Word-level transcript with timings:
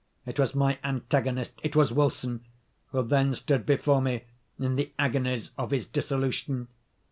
It 0.25 0.39
was 0.39 0.55
my 0.55 0.79
antagonist—it 0.83 1.75
was 1.75 1.93
Wilson, 1.93 2.43
who 2.87 3.03
then 3.03 3.35
stood 3.35 3.67
before 3.67 4.01
me 4.01 4.23
in 4.59 4.75
the 4.75 4.91
agonies 4.97 5.51
of 5.59 5.69
his 5.69 5.85
dissolution. 5.85 6.69